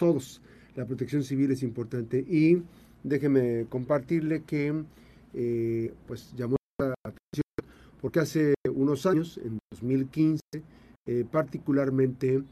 [0.00, 0.40] todos.
[0.74, 2.62] La protección civil es importante y
[3.04, 4.82] déjeme compartirle que
[5.34, 7.44] eh, pues llamó la atención
[8.00, 10.40] porque hace unos años, en 2015,
[11.06, 12.42] eh, particularmente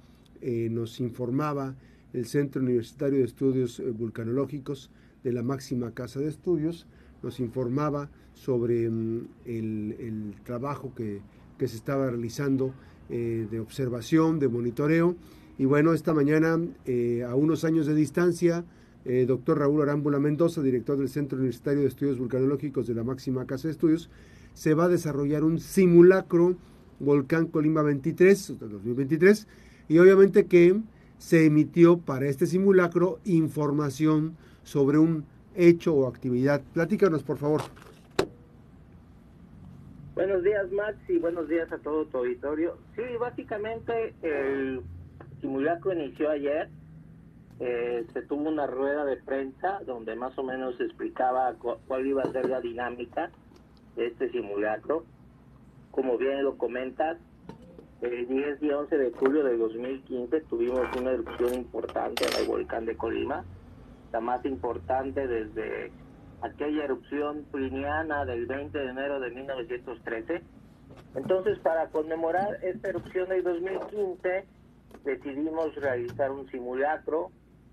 [0.43, 1.75] eh, nos informaba
[2.13, 4.91] el Centro Universitario de Estudios Vulcanológicos
[5.25, 6.87] de la máxima casa de estudios,
[7.23, 11.23] nos informaba sobre mm, el, trabajo que,
[11.59, 12.75] que, se estaba realizando
[13.09, 15.17] de observación, de monitoreo.
[15.59, 18.65] Y bueno, esta mañana, a unos años de distancia,
[19.05, 23.47] eh, doctor Raúl Arámbula Mendoza, director del Centro Universitario de Estudios Vulcanológicos de la máxima
[23.47, 24.09] casa de estudios,
[24.55, 26.57] se va a desarrollar un simulacro
[27.01, 29.49] Volcán Colima 23, 2023,
[29.89, 30.81] y obviamente que
[31.17, 35.25] se emitió para este simulacro información sobre un
[35.57, 36.63] hecho o actividad.
[36.73, 37.63] Platícanos, por favor.
[40.15, 42.77] Buenos días, Max, y buenos días a todo tu auditorio.
[42.95, 44.83] Sí, básicamente el
[45.41, 46.69] simulacro inició ayer
[47.61, 51.55] eh, se tuvo una rueda de prensa donde más o menos se explicaba
[51.87, 53.31] cuál iba a ser la dinámica
[53.97, 55.05] de este simulacro.
[55.91, 57.19] Como bien lo comentas,
[58.01, 62.87] el 10 y 11 de julio de 2015 tuvimos una erupción importante en el volcán
[62.87, 63.45] de Colima,
[64.13, 65.91] la más importante desde
[66.41, 70.43] aquella erupción pliniana del 20 de enero de 1913.
[71.17, 74.47] Entonces, para conmemorar esta erupción del 2015,
[75.05, 77.31] decidimos realizar un simulacro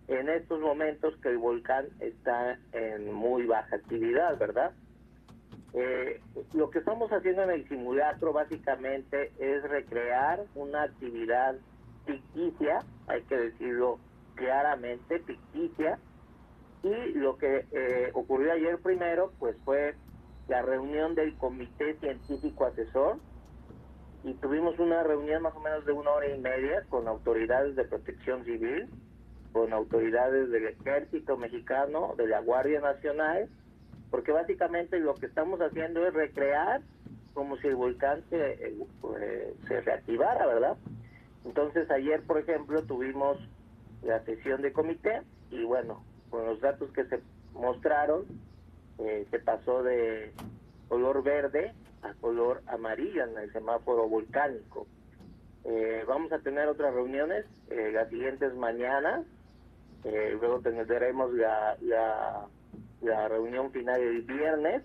[0.08, 4.72] en estos momentos que el volcán está en muy baja actividad, ¿verdad?
[5.74, 6.22] Eh,
[6.54, 11.56] lo que estamos haciendo en el simulacro básicamente es recrear una actividad
[12.06, 14.00] ficticia, hay que decirlo
[14.36, 16.00] claramente, ficticia,
[16.84, 19.96] y lo que eh, ocurrió ayer primero, pues fue
[20.48, 23.18] la reunión del Comité Científico Asesor,
[24.26, 27.84] y tuvimos una reunión más o menos de una hora y media con autoridades de
[27.84, 28.90] protección civil,
[29.54, 33.48] con autoridades del ejército mexicano, de la Guardia Nacional,
[34.10, 36.82] porque básicamente lo que estamos haciendo es recrear
[37.36, 40.78] como si el volcán se, eh, reactivara, ¿verdad?
[41.46, 43.38] Entonces ayer, por ejemplo, tuvimos
[44.02, 45.22] la sesión de comité
[45.52, 47.20] y bueno, con los datos que se
[47.54, 48.26] mostraron,
[48.98, 50.34] eh, se pasó de
[50.88, 51.74] color verde
[52.26, 54.88] color amarillo en el semáforo volcánico.
[55.64, 59.26] Eh, vamos a tener otras reuniones las siguientes mañanas
[60.06, 61.76] eh, luego tendremos la,
[63.02, 64.84] la, reunión final el viernes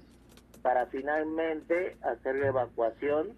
[0.62, 3.34] para finalmente hacer la evacuación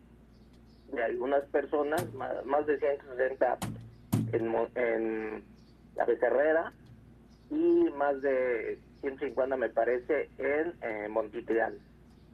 [0.93, 3.59] de algunas personas, más, de 160
[4.33, 5.43] en, en
[5.97, 6.73] la Becerrera
[7.51, 11.75] y más de 150 me parece en eh, Montitlán.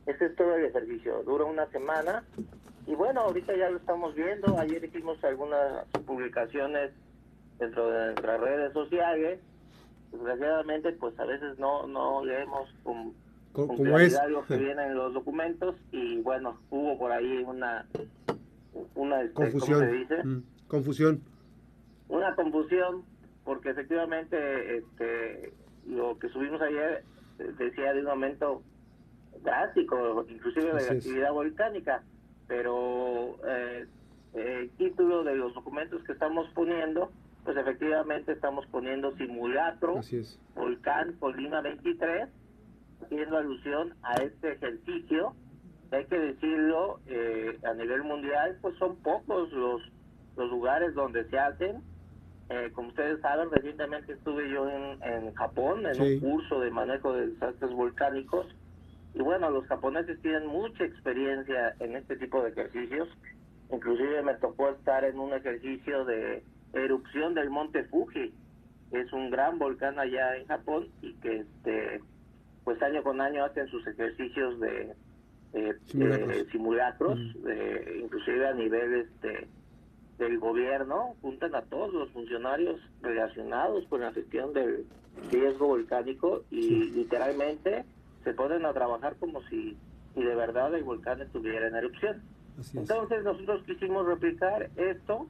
[0.08, 2.24] Ese es todo el ejercicio, dura una semana
[2.88, 6.90] y bueno, ahorita ya lo estamos viendo, ayer hicimos algunas publicaciones
[7.58, 9.40] dentro de nuestras redes sociales.
[10.10, 13.12] Desgraciadamente, pues a veces no, no leemos con,
[13.76, 17.84] claridad lo que viene en los documentos y bueno, hubo por ahí una,
[18.94, 19.92] una este, confusión.
[19.92, 20.24] dice?
[20.24, 21.20] Mm, confusión.
[22.08, 23.04] Una confusión,
[23.44, 25.52] porque efectivamente este,
[25.86, 27.04] lo que subimos ayer
[27.58, 28.62] decía de un momento
[29.42, 32.02] drástico, inclusive de actividad volcánica,
[32.46, 33.86] pero eh,
[34.34, 37.10] el título de los documentos que estamos poniendo
[37.48, 40.00] pues efectivamente estamos poniendo simulacro,
[40.54, 42.28] volcán Colima 23,
[43.02, 45.32] haciendo alusión a este ejercicio.
[45.90, 49.80] Hay que decirlo, eh, a nivel mundial, pues son pocos los,
[50.36, 51.82] los lugares donde se hacen.
[52.50, 57.14] Eh, como ustedes saben, recientemente estuve yo en, en Japón en un curso de manejo
[57.14, 58.46] de desastres volcánicos.
[59.18, 63.08] Y bueno, los japoneses tienen mucha experiencia en este tipo de ejercicios.
[63.72, 68.32] Inclusive me tocó estar en un ejercicio de erupción del monte Fuji.
[68.92, 72.00] Es un gran volcán allá en Japón y que este
[72.62, 74.94] pues año con año hacen sus ejercicios de,
[76.52, 77.18] simulacros,
[78.00, 79.48] inclusive a nivel este
[80.18, 84.84] del gobierno, juntan a todos los funcionarios relacionados con la gestión del
[85.30, 87.84] riesgo volcánico y literalmente
[88.24, 89.76] se ponen a trabajar como si,
[90.14, 92.22] si de verdad el volcán estuviera en erupción.
[92.74, 95.28] Entonces nosotros quisimos replicar esto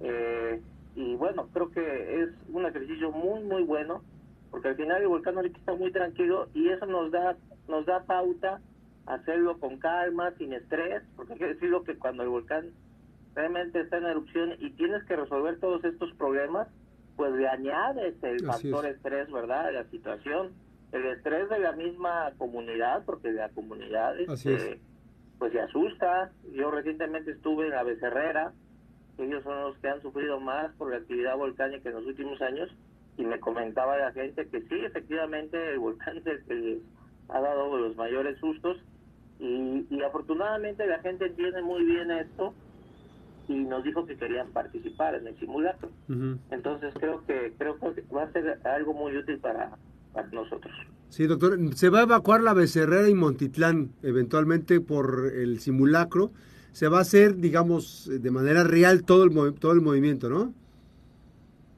[0.00, 0.62] eh,
[0.96, 4.02] y bueno, creo que es un ejercicio muy, muy bueno,
[4.50, 7.36] porque al final el volcán ahorita está muy tranquilo y eso nos da,
[7.68, 8.60] nos da pauta
[9.06, 12.70] hacerlo con calma, sin estrés, porque hay que decirlo que cuando el volcán
[13.34, 16.68] realmente está en erupción y tienes que resolver todos estos problemas,
[17.16, 19.72] pues le añades el factor estrés, ¿verdad?
[19.72, 20.52] La situación,
[20.92, 24.78] el estrés de la misma comunidad, porque la comunidad este,
[25.38, 26.30] pues se asusta.
[26.52, 28.52] Yo recientemente estuve en la Becerrera,
[29.18, 32.70] ellos son los que han sufrido más por la actividad volcánica en los últimos años.
[33.16, 36.78] Y me comentaba la gente que sí, efectivamente el volcán es el que
[37.28, 38.76] ha dado los mayores sustos.
[39.38, 42.54] Y, y afortunadamente la gente entiende muy bien esto
[43.48, 45.90] y nos dijo que querían participar en el simulacro.
[46.50, 49.76] Entonces creo que creo que va a ser algo muy útil para,
[50.14, 50.72] para nosotros.
[51.10, 56.30] Sí, doctor, se va a evacuar la Becerrera y Montitlán eventualmente por el simulacro.
[56.72, 60.52] Se va a hacer, digamos, de manera real todo el todo el movimiento, ¿no?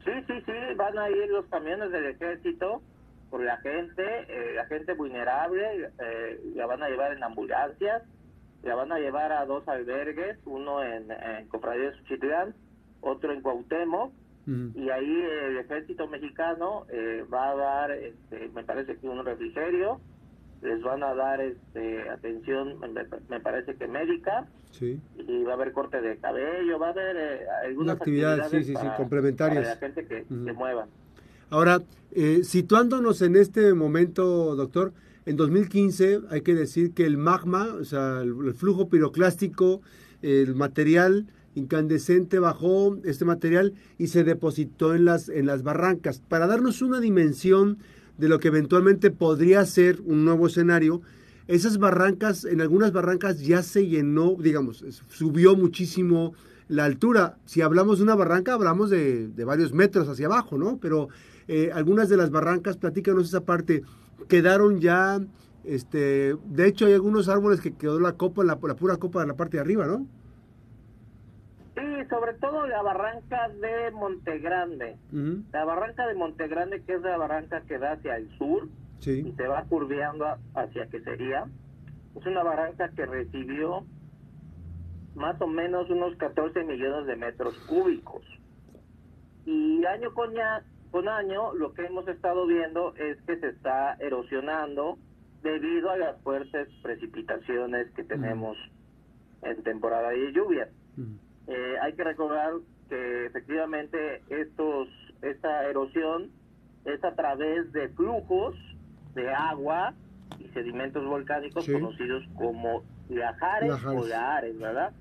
[0.04, 2.80] Sí, sí, sí, van a ir los camiones del ejército
[3.28, 8.04] por la gente, eh, la gente vulnerable, eh, la van a llevar en ambulancias,
[8.62, 12.54] la van a llevar a dos albergues, uno en, en Cofradía de Suchitlán,
[13.00, 14.12] otro en Cuauhtémoc,
[14.46, 20.00] y ahí el ejército mexicano eh, va a dar, este, me parece que un refrigerio,
[20.62, 22.78] les van a dar este, atención,
[23.28, 25.00] me, parece que médica, sí.
[25.16, 28.72] y va a haber corte de cabello, va a haber eh, algunas actividades sí, sí,
[28.72, 29.62] para, complementarias.
[29.62, 30.87] Para la gente que se mueva.
[31.50, 31.82] Ahora,
[32.12, 34.93] eh, situándonos en este momento, doctor,
[35.26, 39.82] en 2015 hay que decir que el magma, o sea, el, flujo piroclástico,
[40.22, 41.26] el material
[41.56, 46.20] incandescente bajó este material y se depositó en las, en las barrancas.
[46.20, 47.79] Para darnos una dimensión
[48.19, 51.03] de lo que eventualmente podría ser un nuevo escenario,
[51.49, 56.35] esas barrancas, en algunas barrancas ya se llenó, digamos, subió muchísimo
[56.69, 57.38] la altura.
[57.44, 60.79] Si hablamos de una barranca, hablamos de, de varios metros hacia abajo, ¿no?
[60.79, 61.08] Pero
[61.47, 63.82] eh, algunas de las barrancas, platícanos esa parte,
[64.29, 65.20] quedaron ya,
[65.62, 69.29] este, de hecho hay algunos árboles que quedó la copa, la, la pura copa de
[69.29, 70.06] la parte de arriba, ¿no?
[71.76, 74.96] Sí, sobre todo la barranca de Montegrande.
[75.52, 78.69] La barranca de Montegrande, que es la barranca que da hacia el sur
[79.06, 81.44] y se va curveando hacia que sería.
[82.19, 83.84] Es una barranca que recibió
[85.14, 88.25] más o menos unos 14 millones de metros cúbicos.
[89.44, 90.32] Y año con,
[90.90, 94.96] con año lo que hemos estado viendo es que se está erosionando
[95.43, 98.56] debido a las fuertes precipitaciones que tenemos
[99.43, 100.69] en temporada de lluvia.
[101.46, 102.52] Eh, hay que recordar
[102.88, 104.88] que efectivamente estos
[105.22, 106.31] esta erosión
[106.84, 108.54] es a través de flujos
[109.14, 109.94] de agua
[110.38, 114.93] y sedimentos volcánicos conocidos como lajares, o lahares, ¿verdad?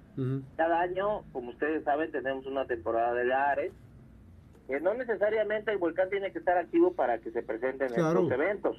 [0.56, 3.74] Cada año, como ustedes saben, tenemos una temporada de lahares
[4.68, 8.78] que no necesariamente el volcán tiene que estar activo para que se presenten estos eventos.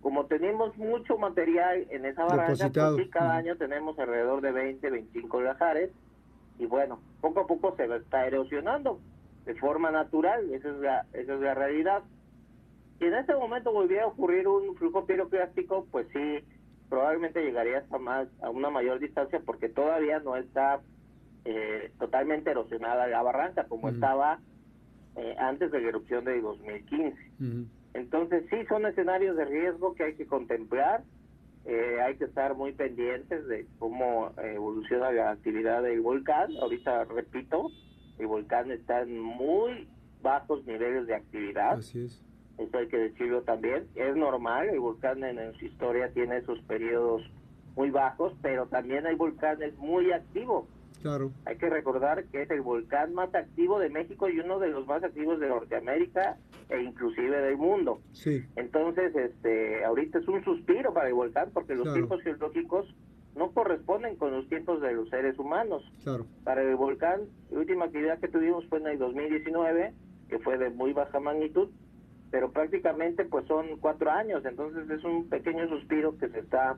[0.00, 5.42] Como tenemos mucho material en esa barranca, pues cada año tenemos alrededor de 20, 25
[5.42, 5.90] lajares
[6.60, 9.00] y bueno, poco a poco se está erosionando
[9.46, 12.02] de forma natural, esa es la, esa es la realidad.
[12.98, 16.44] Si en este momento volviera a ocurrir un flujo piroclástico, pues sí,
[16.90, 20.80] probablemente llegaría hasta más, a una mayor distancia porque todavía no está
[21.46, 24.38] eh, totalmente erosionada la barranca como estaba
[25.16, 27.16] eh, antes de la erupción de 2015.
[27.94, 31.04] Entonces sí son escenarios de riesgo que hay que contemplar
[31.66, 36.50] eh, hay que estar muy pendientes de cómo evoluciona la actividad del volcán.
[36.60, 37.70] Ahorita, repito,
[38.18, 39.88] el volcán está en muy
[40.22, 41.78] bajos niveles de actividad.
[41.78, 42.24] Así es.
[42.58, 43.86] Eso hay que decirlo también.
[43.94, 47.22] Es normal, el volcán en, su historia tiene esos periodos
[47.74, 50.66] muy bajos, pero también hay volcanes muy activos.
[51.02, 51.32] Claro.
[51.46, 54.86] Hay que recordar que es el volcán más activo de México y uno de los
[54.86, 56.36] más activos de Norteamérica
[56.68, 58.00] e inclusive del mundo.
[58.12, 58.44] Sí.
[58.56, 62.94] Entonces, este, ahorita es un suspiro para el volcán porque los tiempos geológicos
[63.34, 65.82] no corresponden con los tiempos de los seres humanos.
[66.02, 66.26] Claro.
[66.44, 69.94] Para el volcán, la última actividad que tuvimos fue en el 2019,
[70.28, 71.70] que fue de muy baja magnitud,
[72.30, 76.76] pero prácticamente pues son cuatro años, entonces es un pequeño suspiro que se está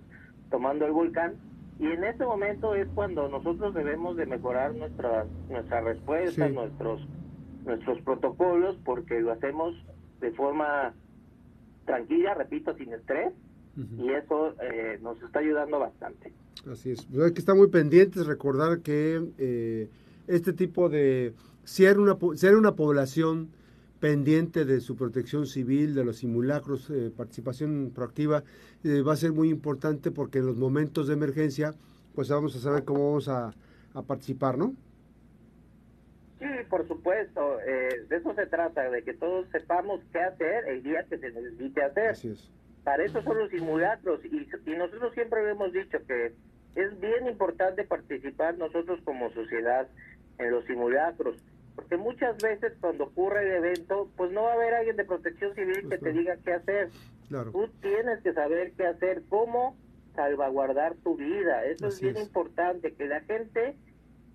[0.50, 1.36] tomando el volcán
[1.82, 7.00] y en este momento es cuando nosotros debemos de mejorar nuestra nuestra respuesta, nuestros
[7.66, 9.74] nuestros protocolos, porque lo hacemos
[10.20, 10.94] de forma
[11.84, 13.32] tranquila, repito, sin estrés,
[13.98, 16.32] y eso eh, nos está ayudando bastante.
[16.70, 19.88] Así es, pues hay que estar muy pendientes, recordar que eh,
[20.28, 21.34] este tipo de,
[21.64, 23.50] ser una, ser una población
[24.02, 28.42] pendiente de su protección civil, de los simulacros, eh, participación proactiva,
[28.82, 31.72] eh, va a ser muy importante porque en los momentos de emergencia,
[32.12, 33.54] pues vamos a saber cómo vamos a,
[34.08, 34.74] participar, ¿no?
[36.40, 37.60] Sí, por supuesto.
[37.60, 41.30] Eh, de eso se trata, de que todos sepamos qué hacer el día que se
[41.30, 42.08] necesite hacer.
[42.10, 42.50] Así es.
[42.82, 46.32] Para eso son los simulacros y, y nosotros siempre hemos dicho que
[46.74, 49.86] es bien importante participar nosotros como sociedad
[50.38, 51.36] en los simulacros
[51.74, 55.54] porque muchas veces cuando ocurre el evento, pues no va a haber alguien de protección
[55.54, 56.90] civil que te diga qué hacer.
[57.28, 59.76] Tú tienes que saber qué hacer, cómo
[60.14, 61.64] salvaguardar tu vida.
[61.64, 63.76] Eso es bien importante, que la gente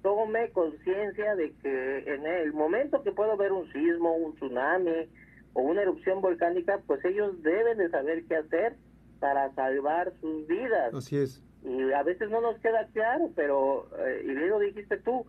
[0.02, 5.10] tome conciencia de que en el momento que pueda haber un sismo, un tsunami,
[5.58, 8.76] o una erupción volcánica, pues ellos deben de saber qué hacer
[9.20, 10.94] para salvar sus vidas.
[10.94, 11.44] Así es.
[11.64, 15.26] Y a veces no nos queda claro, pero, eh, y bien lo dijiste tú,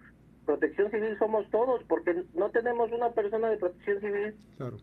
[0.48, 4.34] protección civil somos todos, porque no tenemos una persona de protección civil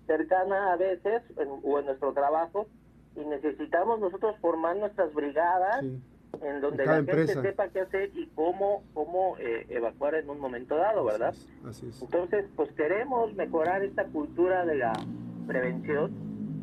[0.05, 1.23] cercana a veces
[1.63, 2.67] o en nuestro trabajo
[3.15, 8.83] y necesitamos nosotros formar nuestras brigadas en donde la gente sepa qué hacer y cómo
[8.93, 11.33] cómo eh, evacuar en un momento dado, ¿verdad?
[11.67, 11.99] Así es.
[11.99, 14.93] Entonces, pues queremos mejorar esta cultura de la
[15.47, 16.11] prevención,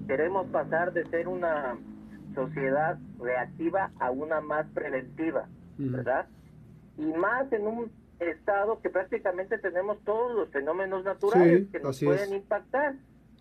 [0.06, 1.76] queremos pasar de ser una
[2.36, 6.28] sociedad reactiva a una más preventiva, ¿verdad?
[6.96, 12.34] Y más en un estado que prácticamente tenemos todos los fenómenos naturales que nos pueden
[12.34, 12.94] impactar.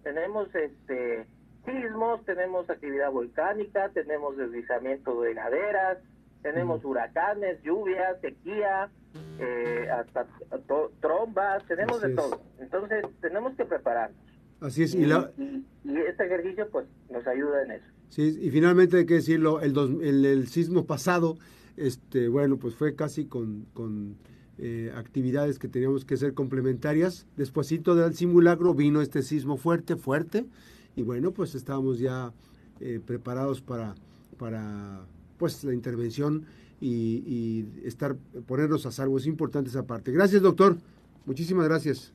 [0.03, 1.25] Tenemos este
[1.65, 5.99] sismos, tenemos actividad volcánica, tenemos deslizamiento de laderas,
[6.41, 8.89] tenemos huracanes, lluvias, sequía,
[9.39, 10.25] eh, hasta
[10.99, 12.41] trombas, tenemos de todo.
[12.59, 14.19] Entonces tenemos que prepararnos.
[14.59, 14.93] Así es.
[14.93, 17.85] Y, y, este ejercicio pues nos ayuda en eso.
[18.09, 21.37] Sí, y finalmente hay que decirlo, el, el, sismo pasado,
[21.77, 24.17] este, bueno, pues fue casi con, con
[24.63, 27.25] eh, actividades que teníamos que ser complementarias.
[27.35, 30.45] Despuésito del simulacro vino este sismo fuerte, fuerte,
[30.95, 32.31] y bueno, pues estábamos ya
[32.79, 33.95] eh, preparados para,
[34.37, 35.01] para
[35.39, 36.45] pues la intervención
[36.79, 38.15] y, y, estar
[38.45, 39.17] ponernos a salvo.
[39.17, 40.11] Es importante esa parte.
[40.11, 40.77] Gracias, doctor.
[41.25, 42.13] Muchísimas gracias.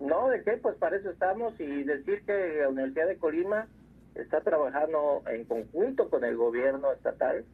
[0.00, 0.58] No, ¿de qué?
[0.60, 3.68] Pues para eso estamos y decir que la Universidad de Colima
[4.14, 7.46] está trabajando en conjunto con el gobierno estatal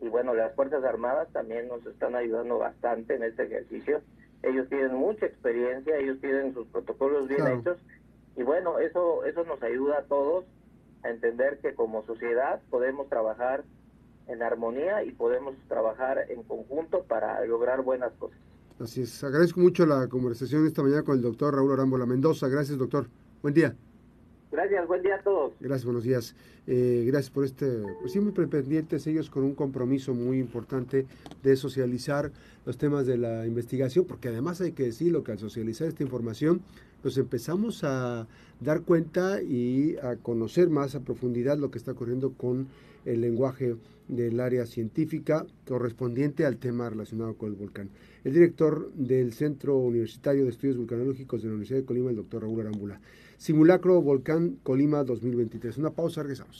[0.00, 4.02] y bueno, las Fuerzas Armadas también nos están ayudando bastante en este ejercicio.
[4.42, 7.78] Ellos tienen mucha experiencia, ellos tienen sus protocolos bien hechos
[8.36, 10.44] y bueno, eso eso nos ayuda a todos
[11.02, 13.64] a entender que como sociedad podemos trabajar
[14.28, 18.38] en armonía y podemos trabajar en conjunto para lograr buenas cosas.
[18.78, 19.24] Así es.
[19.24, 22.48] Agradezco mucho la conversación esta mañana con el doctor Raúl Arámbola Mendoza.
[22.48, 23.06] Gracias, doctor.
[23.40, 23.74] Buen día.
[24.56, 25.52] Gracias, buen día a todos.
[25.60, 26.34] Gracias, buenos días.
[26.66, 31.04] Eh, gracias por este, pues siempre pendientes ellos con un compromiso muy importante
[31.42, 32.32] de socializar
[32.64, 36.62] los temas de la investigación, porque además hay que decirlo que al socializar esta información
[37.06, 38.26] nos empezamos a
[38.60, 42.66] dar cuenta y a conocer más a profundidad lo que está ocurriendo con
[43.04, 43.76] el lenguaje
[44.08, 47.90] del área científica correspondiente al tema relacionado con el volcán.
[48.24, 52.42] El director del Centro Universitario de Estudios Vulcanológicos de la Universidad de Colima, el doctor
[52.42, 53.00] Raúl Arámbula.
[53.38, 55.78] Simulacro Volcán Colima 2023.
[55.78, 56.54] Una pausa, regresamos.